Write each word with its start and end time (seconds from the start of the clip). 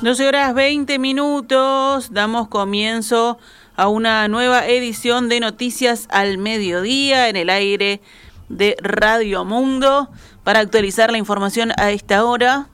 12 0.00 0.28
horas 0.28 0.54
20 0.54 0.98
minutos, 0.98 2.12
damos 2.12 2.48
comienzo 2.48 3.38
a 3.76 3.88
una 3.88 4.28
nueva 4.28 4.66
edición 4.66 5.28
de 5.28 5.40
Noticias 5.40 6.06
al 6.10 6.38
Mediodía 6.38 7.28
en 7.28 7.36
el 7.36 7.50
aire 7.50 8.00
de 8.48 8.76
Radio 8.80 9.44
Mundo 9.44 10.08
para 10.44 10.60
actualizar 10.60 11.10
la 11.10 11.18
información 11.18 11.72
a 11.76 11.90
esta 11.90 12.24
hora. 12.24 12.68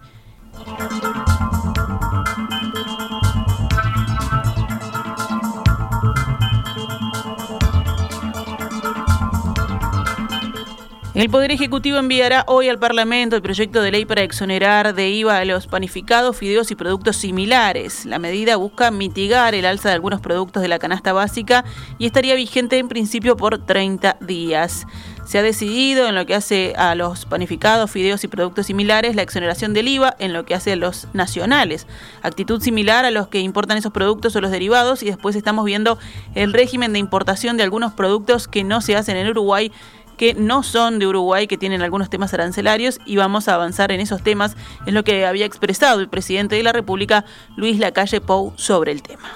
El 11.15 11.31
Poder 11.31 11.53
Ejecutivo 11.53 11.99
enviará 11.99 12.43
hoy 12.49 12.69
al 12.69 12.81
Parlamento 12.81 13.37
el 13.37 13.43
proyecto 13.43 13.81
de 13.81 13.93
ley 13.93 14.05
para 14.05 14.23
exonerar 14.23 14.97
de 14.97 15.11
IVA 15.11 15.39
a 15.39 15.45
los 15.45 15.69
panificados, 15.69 16.37
fideos 16.37 16.73
y 16.73 16.75
productos 16.75 17.19
similares. 17.19 18.05
La 18.05 18.19
medida 18.19 18.57
busca 18.57 18.91
mitigar 18.91 19.55
el 19.55 19.65
alza 19.65 19.91
de 19.91 19.95
algunos 19.95 20.21
productos 20.21 20.61
de 20.61 20.67
la 20.67 20.81
canasta 20.81 21.13
básica 21.13 21.65
y 21.99 22.07
estaría 22.07 22.35
vigente 22.35 22.79
en 22.79 22.89
principio 22.89 23.37
por 23.37 23.65
30 23.65 24.17
días. 24.23 24.89
Se 25.25 25.39
ha 25.39 25.43
decidido 25.43 26.09
en 26.09 26.17
lo 26.17 26.27
que 26.27 26.35
hace 26.35 26.75
a 26.77 26.97
los 26.97 27.27
panificados, 27.27 27.93
fideos 27.93 28.25
y 28.25 28.29
productos 28.29 28.67
similares 28.67 29.15
la 29.15 29.23
exoneración 29.23 29.73
del 29.73 29.87
IVA 29.87 30.17
en 30.19 30.33
lo 30.33 30.45
que 30.45 30.57
hace 30.57 30.73
a 30.73 30.77
los 30.77 31.07
nacionales. 31.13 31.87
Actitud 32.23 32.61
similar 32.61 33.05
a 33.05 33.13
los 33.13 33.29
que 33.29 33.39
importan 33.39 33.79
esos 33.79 33.93
productos 33.93 34.35
o 34.35 34.41
los 34.41 34.51
derivados 34.51 35.05
y 35.05 35.07
después 35.07 35.37
estamos 35.37 35.65
viendo 35.65 35.97
el 36.35 36.53
régimen 36.53 36.93
de 36.93 36.99
importación 36.99 37.57
de 37.57 37.63
algunos 37.63 37.93
productos 37.93 38.49
que 38.49 38.65
no 38.65 38.81
se 38.81 38.97
hacen 38.97 39.17
en 39.17 39.29
Uruguay 39.29 39.71
que 40.17 40.35
no 40.35 40.63
son 40.63 40.99
de 40.99 41.07
Uruguay, 41.07 41.47
que 41.47 41.59
tienen 41.59 41.83
algunos 41.83 42.11
temas 42.11 42.35
arancelarios 42.35 43.01
y 43.05 43.17
vamos 43.17 43.49
a 43.49 43.55
avanzar 43.55 43.93
en 43.93 44.01
esos 44.01 44.23
temas, 44.23 44.57
es 44.87 44.93
lo 44.93 45.05
que 45.05 45.27
había 45.27 45.47
expresado 45.47 46.01
el 46.01 46.09
presidente 46.09 46.57
de 46.57 46.63
la 46.63 46.73
República, 46.73 47.25
Luis 47.57 47.79
Lacalle 47.79 48.21
Pou, 48.21 48.53
sobre 48.57 48.93
el 48.93 49.03
tema. 49.03 49.29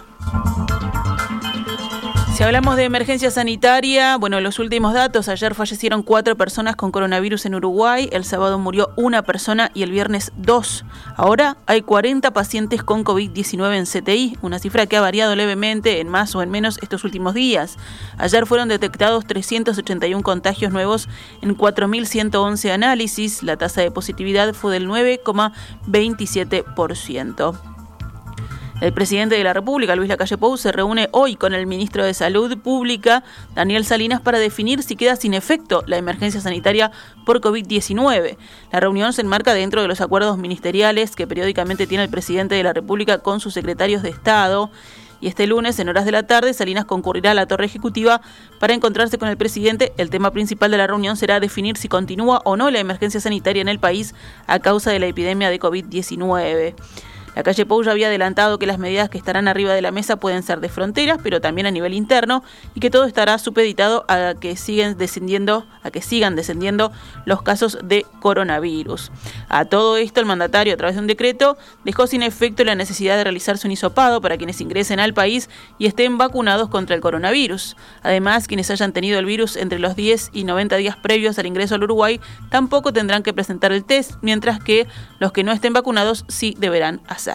Si 2.38 2.44
hablamos 2.44 2.76
de 2.76 2.84
emergencia 2.84 3.32
sanitaria, 3.32 4.16
bueno, 4.16 4.40
los 4.40 4.60
últimos 4.60 4.94
datos, 4.94 5.28
ayer 5.28 5.56
fallecieron 5.56 6.04
cuatro 6.04 6.36
personas 6.36 6.76
con 6.76 6.92
coronavirus 6.92 7.46
en 7.46 7.56
Uruguay, 7.56 8.08
el 8.12 8.22
sábado 8.22 8.60
murió 8.60 8.92
una 8.94 9.22
persona 9.22 9.72
y 9.74 9.82
el 9.82 9.90
viernes 9.90 10.30
dos. 10.36 10.84
Ahora 11.16 11.56
hay 11.66 11.82
40 11.82 12.32
pacientes 12.32 12.84
con 12.84 13.04
COVID-19 13.04 13.74
en 13.74 13.86
CTI, 13.86 14.38
una 14.40 14.60
cifra 14.60 14.86
que 14.86 14.96
ha 14.96 15.00
variado 15.00 15.34
levemente 15.34 15.98
en 15.98 16.08
más 16.08 16.36
o 16.36 16.42
en 16.42 16.50
menos 16.50 16.78
estos 16.80 17.02
últimos 17.02 17.34
días. 17.34 17.76
Ayer 18.18 18.46
fueron 18.46 18.68
detectados 18.68 19.26
381 19.26 20.22
contagios 20.22 20.72
nuevos 20.72 21.08
en 21.42 21.56
4.111 21.56 22.70
análisis, 22.70 23.42
la 23.42 23.56
tasa 23.56 23.80
de 23.80 23.90
positividad 23.90 24.54
fue 24.54 24.72
del 24.72 24.86
9,27%. 24.86 27.77
El 28.80 28.92
presidente 28.92 29.34
de 29.34 29.42
la 29.42 29.52
República, 29.52 29.96
Luis 29.96 30.08
Lacalle 30.08 30.38
Pou, 30.38 30.56
se 30.56 30.70
reúne 30.70 31.08
hoy 31.10 31.34
con 31.34 31.52
el 31.52 31.66
ministro 31.66 32.04
de 32.04 32.14
Salud 32.14 32.56
Pública, 32.58 33.24
Daniel 33.56 33.84
Salinas, 33.84 34.20
para 34.20 34.38
definir 34.38 34.84
si 34.84 34.94
queda 34.94 35.16
sin 35.16 35.34
efecto 35.34 35.82
la 35.86 35.96
emergencia 35.96 36.40
sanitaria 36.40 36.92
por 37.26 37.40
COVID-19. 37.40 38.36
La 38.70 38.78
reunión 38.78 39.12
se 39.12 39.22
enmarca 39.22 39.52
dentro 39.52 39.82
de 39.82 39.88
los 39.88 40.00
acuerdos 40.00 40.38
ministeriales 40.38 41.16
que 41.16 41.26
periódicamente 41.26 41.88
tiene 41.88 42.04
el 42.04 42.10
presidente 42.10 42.54
de 42.54 42.62
la 42.62 42.72
República 42.72 43.18
con 43.18 43.40
sus 43.40 43.52
secretarios 43.52 44.04
de 44.04 44.10
Estado. 44.10 44.70
Y 45.20 45.26
este 45.26 45.48
lunes, 45.48 45.76
en 45.80 45.88
horas 45.88 46.04
de 46.04 46.12
la 46.12 46.28
tarde, 46.28 46.54
Salinas 46.54 46.84
concurrirá 46.84 47.32
a 47.32 47.34
la 47.34 47.46
torre 47.46 47.66
ejecutiva 47.66 48.20
para 48.60 48.74
encontrarse 48.74 49.18
con 49.18 49.28
el 49.28 49.36
presidente. 49.36 49.92
El 49.96 50.08
tema 50.08 50.30
principal 50.30 50.70
de 50.70 50.78
la 50.78 50.86
reunión 50.86 51.16
será 51.16 51.40
definir 51.40 51.76
si 51.78 51.88
continúa 51.88 52.42
o 52.44 52.56
no 52.56 52.70
la 52.70 52.78
emergencia 52.78 53.20
sanitaria 53.20 53.60
en 53.60 53.68
el 53.68 53.80
país 53.80 54.14
a 54.46 54.60
causa 54.60 54.92
de 54.92 55.00
la 55.00 55.06
epidemia 55.06 55.50
de 55.50 55.58
COVID-19. 55.58 56.76
La 57.38 57.44
calle 57.44 57.66
Pou 57.66 57.84
ya 57.84 57.92
había 57.92 58.08
adelantado 58.08 58.58
que 58.58 58.66
las 58.66 58.80
medidas 58.80 59.10
que 59.10 59.16
estarán 59.16 59.46
arriba 59.46 59.72
de 59.72 59.80
la 59.80 59.92
mesa 59.92 60.16
pueden 60.16 60.42
ser 60.42 60.58
de 60.58 60.68
fronteras, 60.68 61.20
pero 61.22 61.40
también 61.40 61.68
a 61.68 61.70
nivel 61.70 61.94
interno, 61.94 62.42
y 62.74 62.80
que 62.80 62.90
todo 62.90 63.04
estará 63.04 63.38
supeditado 63.38 64.04
a 64.08 64.34
que 64.34 64.56
siguen 64.56 64.98
descendiendo, 64.98 65.64
a 65.84 65.92
que 65.92 66.02
sigan 66.02 66.34
descendiendo 66.34 66.90
los 67.26 67.42
casos 67.42 67.78
de 67.84 68.04
coronavirus. 68.18 69.12
A 69.48 69.66
todo 69.66 69.98
esto, 69.98 70.18
el 70.18 70.26
mandatario, 70.26 70.74
a 70.74 70.76
través 70.76 70.96
de 70.96 71.00
un 71.02 71.06
decreto, 71.06 71.56
dejó 71.84 72.08
sin 72.08 72.24
efecto 72.24 72.64
la 72.64 72.74
necesidad 72.74 73.16
de 73.16 73.22
realizarse 73.22 73.68
un 73.68 73.72
hisopado 73.72 74.20
para 74.20 74.36
quienes 74.36 74.60
ingresen 74.60 74.98
al 74.98 75.14
país 75.14 75.48
y 75.78 75.86
estén 75.86 76.18
vacunados 76.18 76.68
contra 76.68 76.96
el 76.96 77.00
coronavirus. 77.00 77.76
Además, 78.02 78.48
quienes 78.48 78.68
hayan 78.72 78.92
tenido 78.92 79.16
el 79.20 79.26
virus 79.26 79.54
entre 79.54 79.78
los 79.78 79.94
10 79.94 80.30
y 80.32 80.42
90 80.42 80.74
días 80.74 80.96
previos 80.96 81.38
al 81.38 81.46
ingreso 81.46 81.76
al 81.76 81.84
Uruguay 81.84 82.20
tampoco 82.50 82.92
tendrán 82.92 83.22
que 83.22 83.32
presentar 83.32 83.70
el 83.70 83.84
test, 83.84 84.14
mientras 84.22 84.58
que 84.58 84.88
los 85.20 85.30
que 85.30 85.44
no 85.44 85.52
estén 85.52 85.72
vacunados 85.72 86.24
sí 86.26 86.56
deberán 86.58 87.00
hacerlo. 87.06 87.27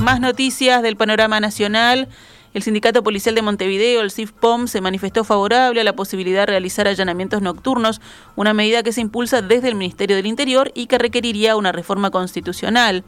Más 0.00 0.20
noticias 0.20 0.82
del 0.82 0.96
panorama 0.96 1.40
nacional. 1.40 2.08
El 2.54 2.62
Sindicato 2.62 3.02
Policial 3.02 3.34
de 3.34 3.42
Montevideo, 3.42 4.00
el 4.00 4.10
CIFPOM, 4.10 4.66
se 4.66 4.80
manifestó 4.80 5.24
favorable 5.24 5.82
a 5.82 5.84
la 5.84 5.94
posibilidad 5.94 6.40
de 6.40 6.46
realizar 6.46 6.88
allanamientos 6.88 7.42
nocturnos, 7.42 8.00
una 8.34 8.54
medida 8.54 8.82
que 8.82 8.92
se 8.92 9.02
impulsa 9.02 9.42
desde 9.42 9.68
el 9.68 9.74
Ministerio 9.74 10.16
del 10.16 10.24
Interior 10.24 10.72
y 10.74 10.86
que 10.86 10.96
requeriría 10.96 11.56
una 11.56 11.72
reforma 11.72 12.10
constitucional. 12.10 13.04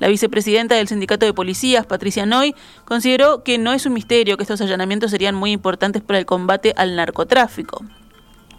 La 0.00 0.08
vicepresidenta 0.08 0.74
del 0.74 0.88
Sindicato 0.88 1.24
de 1.24 1.32
Policías, 1.32 1.86
Patricia 1.86 2.26
Noy, 2.26 2.54
consideró 2.84 3.42
que 3.42 3.56
no 3.56 3.72
es 3.72 3.86
un 3.86 3.94
misterio 3.94 4.36
que 4.36 4.42
estos 4.42 4.60
allanamientos 4.60 5.10
serían 5.10 5.34
muy 5.34 5.52
importantes 5.52 6.02
para 6.02 6.18
el 6.18 6.26
combate 6.26 6.74
al 6.76 6.94
narcotráfico. 6.94 7.84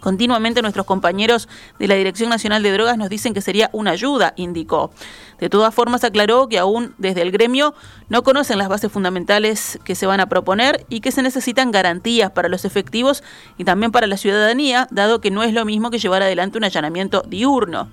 Continuamente 0.02 0.62
nuestros 0.62 0.84
compañeros 0.84 1.48
de 1.78 1.86
la 1.86 1.94
Dirección 1.94 2.28
Nacional 2.28 2.64
de 2.64 2.72
Drogas 2.72 2.98
nos 2.98 3.08
dicen 3.08 3.34
que 3.34 3.40
sería 3.40 3.70
una 3.72 3.92
ayuda, 3.92 4.32
indicó. 4.34 4.90
De 5.38 5.48
todas 5.48 5.72
formas, 5.72 6.02
aclaró 6.02 6.48
que 6.48 6.58
aún 6.58 6.92
desde 6.98 7.22
el 7.22 7.30
gremio 7.30 7.72
no 8.08 8.24
conocen 8.24 8.58
las 8.58 8.68
bases 8.68 8.90
fundamentales 8.90 9.78
que 9.84 9.94
se 9.94 10.06
van 10.06 10.18
a 10.18 10.26
proponer 10.26 10.84
y 10.88 11.02
que 11.02 11.12
se 11.12 11.22
necesitan 11.22 11.70
garantías 11.70 12.32
para 12.32 12.48
los 12.48 12.64
efectivos 12.64 13.22
y 13.58 13.62
también 13.62 13.92
para 13.92 14.08
la 14.08 14.16
ciudadanía, 14.16 14.88
dado 14.90 15.20
que 15.20 15.30
no 15.30 15.44
es 15.44 15.54
lo 15.54 15.64
mismo 15.64 15.90
que 15.90 16.00
llevar 16.00 16.22
adelante 16.22 16.58
un 16.58 16.64
allanamiento 16.64 17.22
diurno. 17.28 17.88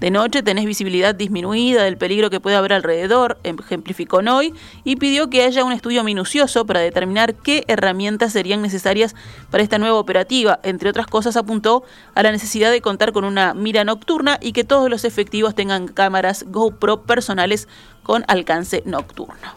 De 0.00 0.10
noche 0.10 0.42
tenés 0.42 0.66
visibilidad 0.66 1.14
disminuida 1.14 1.84
del 1.84 1.96
peligro 1.96 2.28
que 2.28 2.38
puede 2.38 2.56
haber 2.56 2.74
alrededor, 2.74 3.38
ejemplificó 3.44 4.20
Noy, 4.20 4.52
y 4.84 4.96
pidió 4.96 5.30
que 5.30 5.42
haya 5.42 5.64
un 5.64 5.72
estudio 5.72 6.04
minucioso 6.04 6.66
para 6.66 6.80
determinar 6.80 7.34
qué 7.34 7.64
herramientas 7.66 8.32
serían 8.32 8.60
necesarias 8.60 9.14
para 9.50 9.62
esta 9.62 9.78
nueva 9.78 9.98
operativa. 9.98 10.60
Entre 10.62 10.90
otras 10.90 11.06
cosas, 11.06 11.36
apuntó 11.36 11.82
a 12.14 12.22
la 12.22 12.30
necesidad 12.30 12.70
de 12.70 12.82
contar 12.82 13.12
con 13.12 13.24
una 13.24 13.54
mira 13.54 13.84
nocturna 13.84 14.38
y 14.42 14.52
que 14.52 14.64
todos 14.64 14.90
los 14.90 15.04
efectivos 15.04 15.54
tengan 15.54 15.88
cámaras 15.88 16.44
GoPro 16.48 17.02
personales 17.02 17.66
con 18.02 18.24
alcance 18.28 18.82
nocturno. 18.84 19.56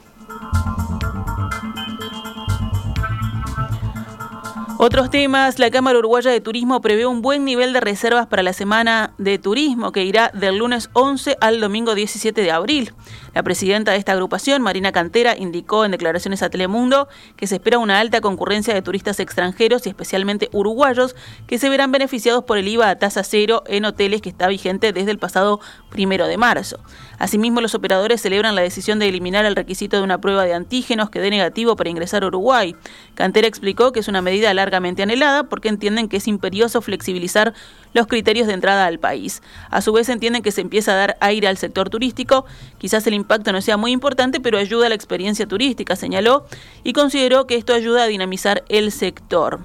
Otros 4.82 5.10
temas, 5.10 5.60
la 5.60 5.72
Cámara 5.72 6.00
Uruguaya 6.00 6.32
de 6.32 6.40
Turismo 6.40 6.80
prevé 6.80 7.06
un 7.06 7.22
buen 7.22 7.44
nivel 7.44 7.74
de 7.74 7.82
reservas 7.82 8.28
para 8.28 8.44
la 8.44 8.54
semana 8.54 9.14
de 9.18 9.38
turismo 9.38 9.92
que 9.92 10.06
irá 10.06 10.32
del 10.34 10.56
lunes 10.58 10.90
11 10.94 11.36
al 11.42 11.60
domingo 11.60 11.96
17 11.96 12.42
de 12.42 12.50
abril. 12.50 12.94
La 13.34 13.44
presidenta 13.44 13.92
de 13.92 13.98
esta 13.98 14.14
agrupación, 14.14 14.62
Marina 14.62 14.94
Cantera, 14.94 15.36
indicó 15.38 15.84
en 15.84 15.92
declaraciones 15.92 16.42
a 16.44 16.50
Telemundo 16.50 17.10
que 17.36 17.46
se 17.46 17.56
espera 17.56 17.78
una 17.78 18.00
alta 18.00 18.22
concurrencia 18.22 18.74
de 18.74 18.82
turistas 18.82 19.20
extranjeros 19.20 19.86
y 19.86 19.90
especialmente 19.90 20.48
uruguayos 20.54 21.14
que 21.46 21.60
se 21.60 21.68
verán 21.68 21.92
beneficiados 21.92 22.46
por 22.46 22.58
el 22.58 22.70
IVA 22.70 22.90
a 22.90 22.96
tasa 22.98 23.26
cero 23.26 23.64
en 23.68 23.84
hoteles 23.84 24.22
que 24.22 24.30
está 24.30 24.48
vigente 24.48 24.94
desde 24.94 25.12
el 25.12 25.20
pasado 25.20 25.60
primero 25.90 26.26
de 26.26 26.38
marzo. 26.38 26.80
Asimismo, 27.18 27.60
los 27.60 27.76
operadores 27.76 28.22
celebran 28.22 28.56
la 28.56 28.62
decisión 28.62 28.98
de 28.98 29.10
eliminar 29.10 29.44
el 29.44 29.58
requisito 29.58 29.98
de 29.98 30.04
una 30.04 30.22
prueba 30.22 30.46
de 30.46 30.54
antígenos 30.54 31.10
que 31.10 31.20
dé 31.20 31.30
negativo 31.30 31.76
para 31.76 31.90
ingresar 31.90 32.24
a 32.24 32.28
Uruguay. 32.28 32.78
Cantera 33.14 33.46
explicó 33.46 33.92
que 33.92 34.00
es 34.00 34.08
una 34.08 34.22
medida 34.22 34.54
anhelada 34.76 35.44
porque 35.44 35.70
entienden 35.70 36.08
que 36.08 36.18
es 36.18 36.28
imperioso 36.28 36.82
flexibilizar 36.82 37.54
los 37.94 38.08
criterios 38.08 38.48
de 38.48 38.54
entrada 38.54 38.86
al 38.86 39.00
país. 39.00 39.42
A 39.70 39.82
su 39.82 39.94
vez 39.94 40.10
entienden 40.10 40.42
que 40.42 40.52
se 40.52 40.62
empieza 40.62 40.94
a 40.94 40.96
dar 40.96 41.18
aire 41.20 41.48
al 41.48 41.58
sector 41.58 41.90
turístico. 41.90 42.46
Quizás 42.78 43.06
el 43.08 43.14
impacto 43.14 43.52
no 43.52 43.62
sea 43.62 43.78
muy 43.78 43.92
importante, 43.92 44.40
pero 44.40 44.58
ayuda 44.58 44.88
a 44.88 44.90
la 44.90 44.96
experiencia 44.96 45.48
turística, 45.48 45.96
señaló, 45.96 46.46
y 46.84 46.94
consideró 46.94 47.48
que 47.48 47.56
esto 47.56 47.74
ayuda 47.74 48.04
a 48.04 48.08
dinamizar 48.08 48.64
el 48.70 48.92
sector. 48.92 49.60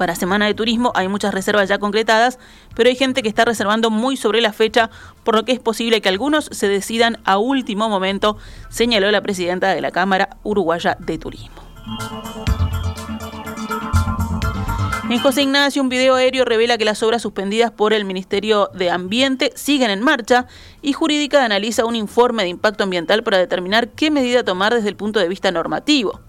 Para 0.00 0.14
Semana 0.14 0.46
de 0.46 0.54
Turismo 0.54 0.92
hay 0.94 1.08
muchas 1.08 1.34
reservas 1.34 1.68
ya 1.68 1.76
concretadas, 1.76 2.38
pero 2.74 2.88
hay 2.88 2.96
gente 2.96 3.22
que 3.22 3.28
está 3.28 3.44
reservando 3.44 3.90
muy 3.90 4.16
sobre 4.16 4.40
la 4.40 4.50
fecha, 4.54 4.88
por 5.24 5.34
lo 5.34 5.44
que 5.44 5.52
es 5.52 5.60
posible 5.60 6.00
que 6.00 6.08
algunos 6.08 6.46
se 6.46 6.68
decidan 6.68 7.18
a 7.24 7.36
último 7.36 7.90
momento, 7.90 8.38
señaló 8.70 9.10
la 9.10 9.20
presidenta 9.20 9.74
de 9.74 9.82
la 9.82 9.90
Cámara 9.90 10.38
Uruguaya 10.42 10.96
de 11.00 11.18
Turismo. 11.18 11.60
En 15.10 15.18
José 15.18 15.42
Ignacio, 15.42 15.82
un 15.82 15.88
video 15.88 16.14
aéreo 16.14 16.44
revela 16.44 16.78
que 16.78 16.84
las 16.84 17.02
obras 17.02 17.20
suspendidas 17.20 17.72
por 17.72 17.92
el 17.92 18.04
Ministerio 18.04 18.70
de 18.74 18.90
Ambiente 18.90 19.50
siguen 19.56 19.90
en 19.90 20.02
marcha 20.02 20.46
y 20.82 20.92
Jurídica 20.92 21.44
analiza 21.44 21.84
un 21.84 21.96
informe 21.96 22.44
de 22.44 22.50
impacto 22.50 22.84
ambiental 22.84 23.24
para 23.24 23.38
determinar 23.38 23.88
qué 23.88 24.12
medida 24.12 24.44
tomar 24.44 24.72
desde 24.72 24.88
el 24.88 24.94
punto 24.94 25.18
de 25.18 25.26
vista 25.26 25.50
normativo. 25.50 26.20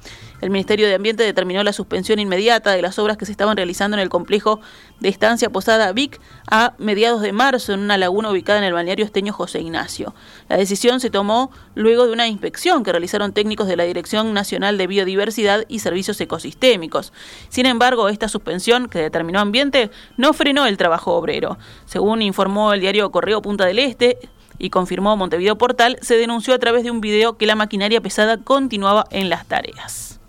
El 0.41 0.49
Ministerio 0.49 0.87
de 0.87 0.95
Ambiente 0.95 1.23
determinó 1.23 1.63
la 1.63 1.71
suspensión 1.71 2.19
inmediata 2.19 2.71
de 2.71 2.81
las 2.81 2.97
obras 2.99 3.15
que 3.15 3.25
se 3.25 3.31
estaban 3.31 3.55
realizando 3.55 3.95
en 3.95 4.01
el 4.01 4.09
complejo 4.09 4.59
de 4.99 5.09
estancia 5.09 5.51
Posada 5.51 5.91
Vic 5.93 6.19
a 6.49 6.73
mediados 6.79 7.21
de 7.21 7.31
marzo 7.31 7.73
en 7.73 7.79
una 7.79 7.97
laguna 7.97 8.31
ubicada 8.31 8.57
en 8.57 8.65
el 8.65 8.73
balneario 8.73 9.05
esteño 9.05 9.33
José 9.33 9.61
Ignacio. 9.61 10.15
La 10.49 10.57
decisión 10.57 10.99
se 10.99 11.11
tomó 11.11 11.51
luego 11.75 12.07
de 12.07 12.13
una 12.13 12.27
inspección 12.27 12.83
que 12.83 12.91
realizaron 12.91 13.33
técnicos 13.33 13.67
de 13.67 13.77
la 13.77 13.83
Dirección 13.83 14.33
Nacional 14.33 14.79
de 14.79 14.87
Biodiversidad 14.87 15.63
y 15.67 15.79
Servicios 15.79 16.19
Ecosistémicos. 16.19 17.13
Sin 17.49 17.67
embargo, 17.67 18.09
esta 18.09 18.27
suspensión 18.27 18.89
que 18.89 18.99
determinó 18.99 19.39
Ambiente 19.39 19.91
no 20.17 20.33
frenó 20.33 20.65
el 20.65 20.77
trabajo 20.77 21.13
obrero. 21.13 21.59
Según 21.85 22.23
informó 22.23 22.73
el 22.73 22.81
diario 22.81 23.11
Correo 23.11 23.41
Punta 23.41 23.65
del 23.65 23.79
Este, 23.79 24.17
y 24.57 24.69
confirmó 24.69 25.17
Montevideo 25.17 25.57
Portal, 25.57 25.97
se 26.01 26.15
denunció 26.17 26.53
a 26.53 26.59
través 26.59 26.83
de 26.83 26.91
un 26.91 27.01
video 27.01 27.37
que 27.37 27.47
la 27.47 27.55
maquinaria 27.55 27.99
pesada 27.99 28.37
continuaba 28.37 29.05
en 29.09 29.29
las 29.29 29.47
tareas. 29.47 30.20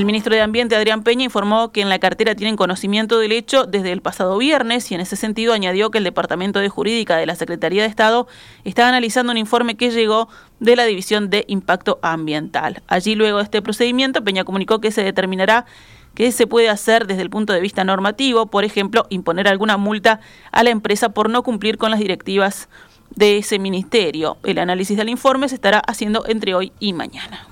El 0.00 0.06
ministro 0.06 0.34
de 0.34 0.40
Ambiente, 0.40 0.76
Adrián 0.76 1.02
Peña, 1.02 1.24
informó 1.24 1.72
que 1.72 1.82
en 1.82 1.88
la 1.90 1.98
cartera 1.98 2.34
tienen 2.34 2.56
conocimiento 2.56 3.18
del 3.18 3.32
hecho 3.32 3.64
desde 3.64 3.92
el 3.92 4.00
pasado 4.00 4.38
viernes 4.38 4.90
y 4.90 4.94
en 4.94 5.02
ese 5.02 5.14
sentido 5.14 5.52
añadió 5.52 5.90
que 5.90 5.98
el 5.98 6.04
Departamento 6.04 6.58
de 6.60 6.70
Jurídica 6.70 7.18
de 7.18 7.26
la 7.26 7.34
Secretaría 7.34 7.82
de 7.82 7.88
Estado 7.88 8.26
está 8.64 8.88
analizando 8.88 9.32
un 9.32 9.36
informe 9.36 9.76
que 9.76 9.90
llegó 9.90 10.28
de 10.58 10.76
la 10.76 10.84
División 10.84 11.28
de 11.28 11.44
Impacto 11.48 11.98
Ambiental. 12.00 12.82
Allí, 12.86 13.14
luego 13.14 13.38
de 13.38 13.44
este 13.44 13.60
procedimiento, 13.60 14.24
Peña 14.24 14.44
comunicó 14.44 14.80
que 14.80 14.90
se 14.90 15.02
determinará 15.02 15.66
qué 16.14 16.32
se 16.32 16.46
puede 16.46 16.70
hacer 16.70 17.06
desde 17.06 17.20
el 17.20 17.28
punto 17.28 17.52
de 17.52 17.60
vista 17.60 17.84
normativo, 17.84 18.46
por 18.46 18.64
ejemplo, 18.64 19.06
imponer 19.10 19.48
alguna 19.48 19.76
multa 19.76 20.20
a 20.50 20.62
la 20.62 20.70
empresa 20.70 21.10
por 21.10 21.28
no 21.28 21.42
cumplir 21.42 21.76
con 21.76 21.90
las 21.90 22.00
directivas 22.00 22.70
de 23.10 23.36
ese 23.36 23.58
ministerio. 23.58 24.38
El 24.44 24.60
análisis 24.60 24.96
del 24.96 25.08
informe 25.08 25.48
se 25.48 25.56
estará 25.56 25.80
haciendo 25.80 26.24
entre 26.26 26.54
hoy 26.54 26.72
y 26.80 26.94
mañana. 26.94 27.49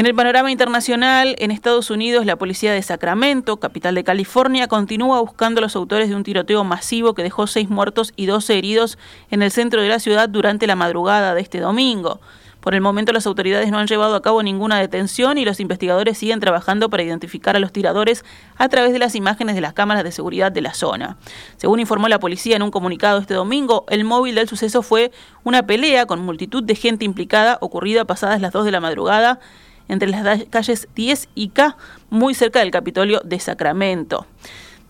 En 0.00 0.06
el 0.06 0.14
panorama 0.14 0.50
internacional, 0.50 1.36
en 1.40 1.50
Estados 1.50 1.90
Unidos, 1.90 2.24
la 2.24 2.36
policía 2.36 2.72
de 2.72 2.80
Sacramento, 2.80 3.58
capital 3.58 3.94
de 3.94 4.02
California, 4.02 4.66
continúa 4.66 5.20
buscando 5.20 5.58
a 5.58 5.62
los 5.62 5.76
autores 5.76 6.08
de 6.08 6.14
un 6.14 6.22
tiroteo 6.22 6.64
masivo 6.64 7.12
que 7.12 7.22
dejó 7.22 7.46
seis 7.46 7.68
muertos 7.68 8.14
y 8.16 8.24
doce 8.24 8.56
heridos 8.56 8.96
en 9.30 9.42
el 9.42 9.50
centro 9.50 9.82
de 9.82 9.90
la 9.90 9.98
ciudad 9.98 10.30
durante 10.30 10.66
la 10.66 10.74
madrugada 10.74 11.34
de 11.34 11.42
este 11.42 11.60
domingo. 11.60 12.20
Por 12.60 12.74
el 12.74 12.80
momento 12.80 13.12
las 13.12 13.26
autoridades 13.26 13.70
no 13.70 13.78
han 13.78 13.86
llevado 13.86 14.14
a 14.14 14.22
cabo 14.22 14.42
ninguna 14.42 14.78
detención 14.78 15.38
y 15.38 15.44
los 15.44 15.60
investigadores 15.60 16.18
siguen 16.18 16.40
trabajando 16.40 16.90
para 16.90 17.02
identificar 17.02 17.56
a 17.56 17.58
los 17.58 17.72
tiradores 17.72 18.24
a 18.56 18.68
través 18.68 18.92
de 18.92 18.98
las 18.98 19.14
imágenes 19.14 19.54
de 19.54 19.62
las 19.62 19.72
cámaras 19.72 20.04
de 20.04 20.12
seguridad 20.12 20.52
de 20.52 20.60
la 20.60 20.74
zona. 20.74 21.16
Según 21.56 21.80
informó 21.80 22.08
la 22.08 22.20
policía 22.20 22.56
en 22.56 22.62
un 22.62 22.70
comunicado 22.70 23.18
este 23.18 23.34
domingo, 23.34 23.86
el 23.88 24.04
móvil 24.04 24.34
del 24.34 24.48
suceso 24.48 24.82
fue 24.82 25.10
una 25.42 25.66
pelea 25.66 26.06
con 26.06 26.20
multitud 26.20 26.62
de 26.62 26.74
gente 26.74 27.04
implicada 27.04 27.58
ocurrida 27.60 28.04
pasadas 28.04 28.40
las 28.40 28.52
2 28.52 28.66
de 28.66 28.70
la 28.70 28.80
madrugada 28.80 29.40
entre 29.88 30.08
las 30.08 30.44
calles 30.50 30.88
10 30.94 31.28
y 31.34 31.48
K, 31.48 31.76
muy 32.10 32.34
cerca 32.34 32.60
del 32.60 32.70
Capitolio 32.70 33.20
de 33.24 33.40
Sacramento. 33.40 34.26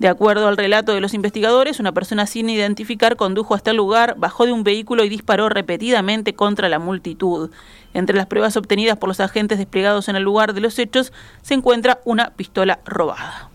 De 0.01 0.09
acuerdo 0.09 0.49
al 0.49 0.57
relato 0.57 0.95
de 0.95 1.03
los 1.03 1.13
investigadores, 1.13 1.79
una 1.79 1.93
persona 1.93 2.27
sin 2.27 2.49
identificar 2.49 3.17
condujo 3.17 3.55
hasta 3.55 3.73
el 3.73 3.77
lugar, 3.77 4.15
bajó 4.17 4.47
de 4.47 4.53
un 4.53 4.65
vehículo 4.65 5.05
y 5.05 5.11
disparó 5.11 5.51
repetidamente 5.51 6.33
contra 6.33 6.71
la 6.71 6.79
multitud. 6.79 7.51
Entre 7.93 8.17
las 8.17 8.25
pruebas 8.25 8.57
obtenidas 8.57 8.97
por 8.97 9.11
los 9.11 9.21
agentes 9.21 9.59
desplegados 9.59 10.09
en 10.09 10.17
el 10.17 10.23
lugar 10.23 10.55
de 10.55 10.63
los 10.63 10.79
hechos 10.79 11.13
se 11.43 11.53
encuentra 11.53 12.01
una 12.07 12.31
pistola 12.31 12.81
robada. 12.87 13.51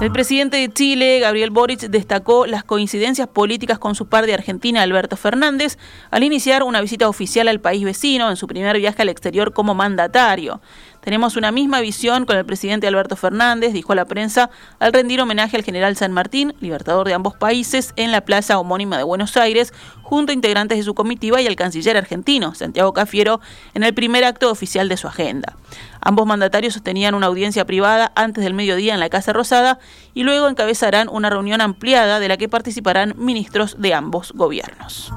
El 0.00 0.12
presidente 0.12 0.56
de 0.56 0.72
Chile, 0.72 1.18
Gabriel 1.18 1.50
Boric, 1.50 1.80
destacó 1.80 2.46
las 2.46 2.62
coincidencias 2.62 3.26
políticas 3.26 3.80
con 3.80 3.96
su 3.96 4.06
par 4.06 4.26
de 4.26 4.34
Argentina, 4.34 4.82
Alberto 4.82 5.16
Fernández, 5.16 5.76
al 6.12 6.22
iniciar 6.22 6.62
una 6.62 6.80
visita 6.80 7.08
oficial 7.08 7.48
al 7.48 7.60
país 7.60 7.84
vecino 7.84 8.30
en 8.30 8.36
su 8.36 8.46
primer 8.46 8.78
viaje 8.78 9.02
al 9.02 9.08
exterior 9.08 9.52
como 9.52 9.74
mandatario. 9.74 10.60
Tenemos 11.00 11.36
una 11.36 11.52
misma 11.52 11.80
visión 11.80 12.26
con 12.26 12.36
el 12.36 12.44
presidente 12.44 12.86
Alberto 12.86 13.16
Fernández, 13.16 13.72
dijo 13.72 13.92
a 13.92 13.96
la 13.96 14.04
prensa, 14.04 14.50
al 14.78 14.92
rendir 14.92 15.20
homenaje 15.20 15.56
al 15.56 15.62
general 15.64 15.96
San 15.96 16.12
Martín, 16.12 16.54
libertador 16.60 17.06
de 17.06 17.14
ambos 17.14 17.34
países, 17.34 17.92
en 17.96 18.12
la 18.12 18.22
plaza 18.22 18.58
homónima 18.58 18.98
de 18.98 19.04
Buenos 19.04 19.36
Aires, 19.36 19.72
junto 20.02 20.32
a 20.32 20.34
integrantes 20.34 20.78
de 20.78 20.84
su 20.84 20.94
comitiva 20.94 21.40
y 21.40 21.46
al 21.46 21.56
canciller 21.56 21.96
argentino, 21.96 22.54
Santiago 22.54 22.92
Cafiero, 22.92 23.40
en 23.74 23.84
el 23.84 23.94
primer 23.94 24.24
acto 24.24 24.50
oficial 24.50 24.88
de 24.88 24.96
su 24.96 25.06
agenda. 25.06 25.56
Ambos 26.00 26.26
mandatarios 26.26 26.74
sostenían 26.74 27.14
una 27.14 27.26
audiencia 27.26 27.64
privada 27.64 28.12
antes 28.14 28.42
del 28.44 28.54
mediodía 28.54 28.94
en 28.94 29.00
la 29.00 29.08
Casa 29.08 29.32
Rosada 29.32 29.78
y 30.14 30.22
luego 30.22 30.48
encabezarán 30.48 31.08
una 31.10 31.30
reunión 31.30 31.60
ampliada 31.60 32.20
de 32.20 32.28
la 32.28 32.36
que 32.36 32.48
participarán 32.48 33.14
ministros 33.16 33.76
de 33.78 33.94
ambos 33.94 34.32
gobiernos. 34.32 35.12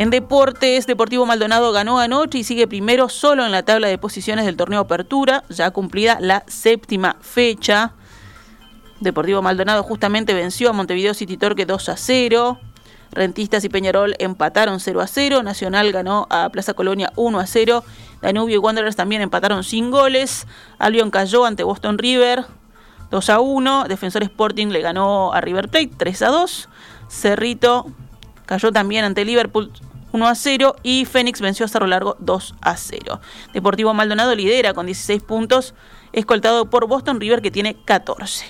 En 0.00 0.08
deportes, 0.08 0.86
Deportivo 0.86 1.26
Maldonado 1.26 1.72
ganó 1.72 1.98
anoche 1.98 2.38
y 2.38 2.44
sigue 2.44 2.66
primero 2.66 3.10
solo 3.10 3.44
en 3.44 3.52
la 3.52 3.64
tabla 3.64 3.86
de 3.86 3.98
posiciones 3.98 4.46
del 4.46 4.56
torneo 4.56 4.80
Apertura, 4.80 5.44
ya 5.50 5.70
cumplida 5.72 6.16
la 6.20 6.42
séptima 6.46 7.18
fecha. 7.20 7.92
Deportivo 9.00 9.42
Maldonado 9.42 9.82
justamente 9.82 10.32
venció 10.32 10.70
a 10.70 10.72
Montevideo 10.72 11.12
City 11.12 11.36
Torque 11.36 11.66
2 11.66 11.90
a 11.90 11.98
0. 11.98 12.58
Rentistas 13.12 13.62
y 13.64 13.68
Peñarol 13.68 14.14
empataron 14.18 14.80
0 14.80 15.02
a 15.02 15.06
0. 15.06 15.42
Nacional 15.42 15.92
ganó 15.92 16.26
a 16.30 16.48
Plaza 16.48 16.72
Colonia 16.72 17.12
1 17.16 17.38
a 17.38 17.46
0. 17.46 17.84
Danubio 18.22 18.54
y 18.54 18.58
Wanderers 18.58 18.96
también 18.96 19.20
empataron 19.20 19.64
sin 19.64 19.90
goles. 19.90 20.46
Albion 20.78 21.10
cayó 21.10 21.44
ante 21.44 21.62
Boston 21.62 21.98
River 21.98 22.46
2 23.10 23.28
a 23.28 23.40
1. 23.40 23.84
Defensor 23.86 24.22
Sporting 24.22 24.68
le 24.68 24.80
ganó 24.80 25.34
a 25.34 25.42
River 25.42 25.68
Plate 25.68 25.92
3 25.94 26.22
a 26.22 26.28
2. 26.28 26.68
Cerrito 27.08 27.84
cayó 28.46 28.72
también 28.72 29.04
ante 29.04 29.26
Liverpool 29.26 29.70
1 30.12 30.28
a 30.28 30.34
0 30.34 30.76
y 30.82 31.04
Fénix 31.04 31.40
venció 31.40 31.64
a 31.64 31.68
Cerro 31.68 31.86
Largo 31.86 32.16
2 32.20 32.54
a 32.60 32.76
0. 32.76 33.20
Deportivo 33.52 33.94
Maldonado 33.94 34.34
lidera 34.34 34.74
con 34.74 34.86
16 34.86 35.22
puntos, 35.22 35.74
escoltado 36.12 36.70
por 36.70 36.86
Boston 36.86 37.20
River 37.20 37.42
que 37.42 37.50
tiene 37.50 37.76
14. 37.84 38.46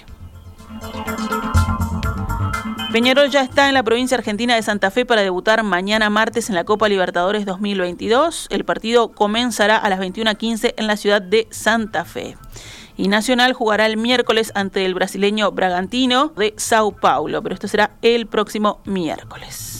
Peñarol 2.93 3.31
ya 3.31 3.43
está 3.43 3.69
en 3.69 3.75
la 3.75 3.85
provincia 3.85 4.17
argentina 4.17 4.57
de 4.57 4.63
Santa 4.63 4.91
Fe 4.91 5.07
para 5.07 5.23
debutar 5.23 5.63
mañana 5.63 6.11
martes 6.11 6.49
en 6.49 6.57
la 6.57 6.65
Copa 6.65 6.89
Libertadores 6.89 7.47
2022. 7.47 8.49
El 8.51 8.65
partido 8.65 9.13
comenzará 9.13 9.77
a 9.77 9.89
las 9.89 10.01
21.15 10.01 10.75
en 10.77 10.87
la 10.89 10.97
ciudad 10.97 11.23
de 11.23 11.47
Santa 11.51 12.05
Fe. 12.05 12.37
Y 12.97 13.07
Nacional 13.07 13.53
jugará 13.53 13.87
el 13.87 13.97
miércoles 13.97 14.51
ante 14.57 14.85
el 14.85 14.95
brasileño 14.95 15.53
Bragantino 15.53 16.33
de 16.37 16.53
Sao 16.57 16.91
Paulo, 16.91 17.43
pero 17.45 17.55
esto 17.55 17.69
será 17.69 17.93
el 18.03 18.27
próximo 18.27 18.81
miércoles. 18.85 19.80